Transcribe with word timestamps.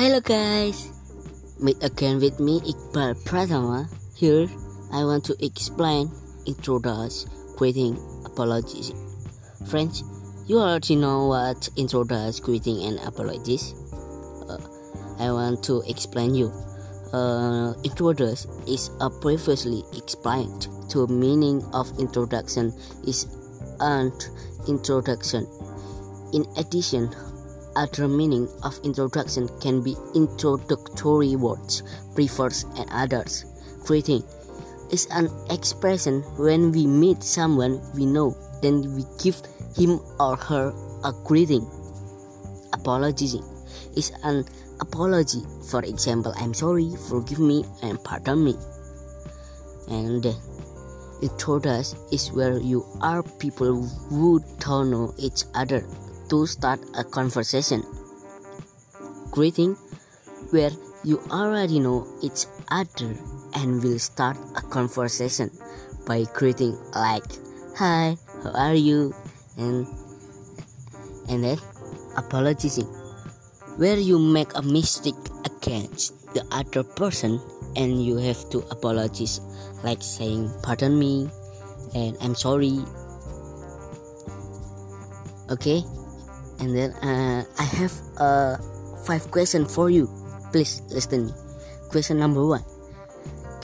Hello 0.00 0.18
guys, 0.18 0.88
meet 1.60 1.76
again 1.84 2.20
with 2.20 2.40
me 2.40 2.58
Iqbal 2.60 3.22
Pratama. 3.22 3.84
Here 4.16 4.48
I 4.90 5.04
want 5.04 5.26
to 5.26 5.36
explain, 5.44 6.08
introduce, 6.46 7.26
greeting, 7.58 8.00
apologies. 8.24 8.94
Friends, 9.68 10.02
you 10.48 10.56
already 10.56 10.96
know 10.96 11.26
what 11.26 11.68
introduce, 11.76 12.40
greeting, 12.40 12.82
and 12.84 12.98
apologies. 13.00 13.74
Uh, 14.48 14.56
I 15.18 15.32
want 15.32 15.62
to 15.64 15.82
explain 15.86 16.34
you. 16.34 16.48
Uh, 17.12 17.74
introduce 17.84 18.46
is 18.66 18.88
a 19.02 19.10
previously 19.10 19.84
explained 19.92 20.66
to 20.88 21.08
meaning 21.08 21.62
of 21.74 21.92
introduction 21.98 22.72
is 23.06 23.26
an 23.80 24.10
introduction. 24.66 25.46
In 26.32 26.46
addition, 26.56 27.12
other 27.76 28.08
meaning 28.08 28.48
of 28.62 28.78
introduction 28.84 29.48
can 29.60 29.82
be 29.82 29.96
introductory 30.14 31.36
words, 31.36 31.82
prefers, 32.14 32.64
and 32.76 32.88
others. 32.90 33.44
Greeting 33.84 34.22
is 34.90 35.06
an 35.12 35.30
expression 35.50 36.22
when 36.36 36.72
we 36.72 36.86
meet 36.86 37.22
someone 37.22 37.80
we 37.94 38.06
know, 38.06 38.36
then 38.62 38.94
we 38.94 39.04
give 39.22 39.40
him 39.76 40.00
or 40.18 40.36
her 40.36 40.72
a 41.04 41.12
greeting. 41.24 41.66
Apologizing 42.72 43.44
is 43.96 44.12
an 44.22 44.44
apology. 44.80 45.42
For 45.70 45.82
example, 45.84 46.32
I'm 46.36 46.54
sorry, 46.54 46.90
forgive 47.08 47.38
me, 47.38 47.64
and 47.82 48.02
pardon 48.02 48.44
me. 48.44 48.54
And 49.88 50.26
introduce 51.22 51.94
is 52.12 52.32
where 52.32 52.58
you 52.58 52.84
are 53.00 53.22
people 53.22 53.82
who 53.82 54.40
don't 54.58 54.90
know 54.90 55.14
each 55.18 55.44
other 55.54 55.84
to 56.30 56.46
start 56.46 56.80
a 56.96 57.04
conversation. 57.04 57.82
Greeting, 59.30 59.74
where 60.50 60.70
you 61.04 61.20
already 61.30 61.80
know 61.80 62.06
each 62.22 62.46
other 62.70 63.14
and 63.54 63.82
will 63.82 63.98
start 63.98 64.36
a 64.56 64.62
conversation 64.62 65.50
by 66.06 66.24
greeting 66.34 66.76
like 66.94 67.24
hi 67.76 68.16
how 68.42 68.50
are 68.52 68.74
you? 68.74 69.14
and 69.56 69.86
and 71.28 71.44
then 71.44 71.58
apologizing. 72.16 72.86
Where 73.76 73.96
you 73.96 74.18
make 74.18 74.54
a 74.54 74.62
mistake 74.62 75.14
against 75.44 76.34
the 76.34 76.44
other 76.50 76.82
person 76.82 77.40
and 77.76 78.04
you 78.04 78.16
have 78.16 78.50
to 78.50 78.58
apologize 78.70 79.40
like 79.84 80.02
saying 80.02 80.50
pardon 80.62 80.98
me 80.98 81.28
and 81.94 82.16
i'm 82.20 82.34
sorry. 82.34 82.78
Okay 85.50 85.82
and 86.60 86.76
then 86.76 86.92
uh, 87.00 87.44
I 87.58 87.64
have 87.80 87.92
uh, 88.18 88.56
five 89.04 89.30
questions 89.30 89.74
for 89.74 89.88
you. 89.90 90.08
Please 90.52 90.82
listen 90.92 91.26
me. 91.26 91.32
Question 91.90 92.18
number 92.20 92.44
one: 92.46 92.62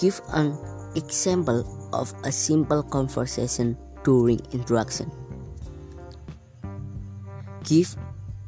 Give 0.01 0.21
an 0.33 0.57
example 0.97 1.63
of 1.93 2.13
a 2.25 2.33
simple 2.33 2.83
conversation 2.83 3.77
during 4.03 4.41
introduction. 4.53 5.13
Give 7.65 7.95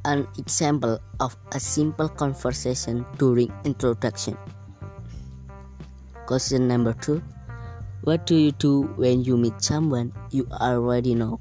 an 0.04 0.26
example 0.38 0.98
of 1.20 1.36
a 1.52 1.60
simple 1.60 2.08
conversation 2.08 3.04
during 3.18 3.52
introduction. 3.64 4.36
Question 6.26 6.68
number 6.68 6.94
two: 6.94 7.22
What 8.02 8.24
do 8.24 8.34
you 8.34 8.52
do 8.52 8.88
when 8.96 9.24
you 9.24 9.36
meet 9.36 9.60
someone 9.60 10.12
you 10.30 10.48
already 10.52 11.14
know? 11.14 11.40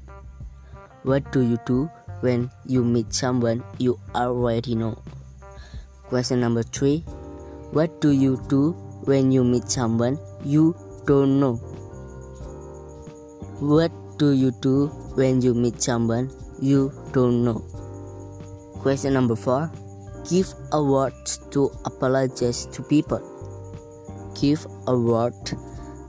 What 1.08 1.32
do 1.32 1.40
you 1.40 1.56
do 1.64 1.88
when 2.20 2.50
you 2.66 2.84
meet 2.84 3.14
someone 3.14 3.62
you 3.78 3.98
already 4.14 4.74
know. 4.74 5.00
Question 6.08 6.40
number 6.40 6.62
three 6.62 7.00
What 7.72 8.00
do 8.00 8.10
you 8.10 8.36
do 8.48 8.72
when 9.04 9.32
you 9.32 9.44
meet 9.44 9.70
someone 9.70 10.18
you 10.44 10.76
don't 11.06 11.40
know? 11.40 11.56
What 13.60 13.92
do 14.18 14.32
you 14.32 14.50
do 14.60 14.88
when 15.14 15.40
you 15.40 15.54
meet 15.54 15.82
someone 15.82 16.30
you 16.60 16.92
don't 17.12 17.44
know? 17.44 17.64
Question 18.82 19.14
number 19.14 19.36
four 19.36 19.70
Give 20.28 20.52
a 20.72 20.82
word 20.82 21.14
to 21.52 21.70
apologize 21.86 22.66
to 22.66 22.82
people. 22.82 23.22
Give 24.38 24.60
a 24.86 24.96
word 24.96 25.34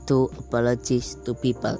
to 0.08 0.28
apologize 0.38 1.14
to 1.24 1.32
people. 1.32 1.78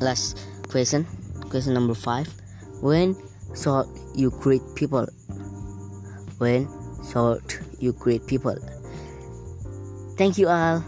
Last 0.00 0.38
question, 0.68 1.06
question 1.52 1.74
number 1.74 1.92
five 1.92 2.32
when 2.80 3.14
should 3.54 3.84
you 4.16 4.30
greet 4.30 4.62
people? 4.74 5.06
When 6.38 6.66
should 7.12 7.44
you 7.78 7.92
greet 7.92 8.26
people? 8.26 8.56
Thank 10.16 10.38
you 10.38 10.48
all. 10.48 10.82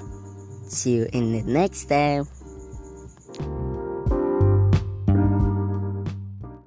See 0.66 0.96
you 0.96 1.08
in 1.12 1.32
the 1.32 1.42
next 1.42 1.84
time. 1.84 2.24